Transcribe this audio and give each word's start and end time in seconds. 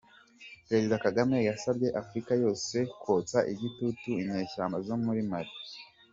Perezida 0.67 1.01
Kagame 1.05 1.37
yasabye 1.49 1.87
Afurika 2.01 2.31
yose 2.43 2.75
kotsa 3.03 3.39
igitutu 3.53 4.09
inyeshyamba 4.21 4.77
zo 4.87 4.95
muri 5.03 5.21
Mali 5.31 5.53